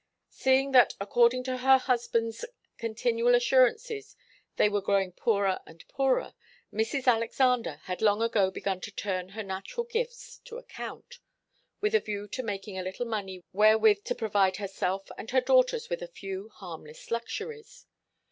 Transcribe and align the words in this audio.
Seeing 0.31 0.71
that 0.71 0.95
according 0.99 1.43
to 1.43 1.57
her 1.57 1.77
husband's 1.77 2.43
continual 2.79 3.35
assurances 3.35 4.15
they 4.55 4.67
were 4.67 4.81
growing 4.81 5.11
poorer 5.11 5.59
and 5.67 5.87
poorer, 5.89 6.33
Mrs. 6.73 7.05
Alexander 7.05 7.75
had 7.83 8.01
long 8.01 8.19
ago 8.23 8.49
begun 8.49 8.81
to 8.81 8.89
turn 8.91 9.29
her 9.29 9.43
natural 9.43 9.85
gifts 9.85 10.39
to 10.45 10.57
account, 10.57 11.19
with 11.81 11.93
a 11.93 11.99
view 11.99 12.27
to 12.29 12.41
making 12.41 12.79
a 12.79 12.83
little 12.83 13.05
money 13.05 13.43
wherewith 13.53 14.03
to 14.05 14.15
provide 14.15 14.57
herself 14.57 15.07
and 15.19 15.29
her 15.29 15.41
daughters 15.41 15.87
with 15.87 16.01
a 16.01 16.07
few 16.07 16.49
harmless 16.49 17.11
luxuries. 17.11 17.85